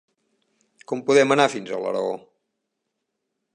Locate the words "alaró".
1.79-2.09